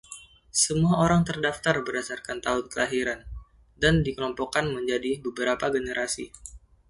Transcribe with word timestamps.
Semua 0.63 0.95
orang 1.05 1.21
terdaftar 1.29 1.75
berdasarkan 1.85 2.37
tahun 2.45 2.63
kelahiran 2.73 3.19
dan 3.83 3.95
dikelompokkan 4.05 4.65
menjadi 4.77 5.11
beberapa 5.25 5.65
generasi. 5.77 6.25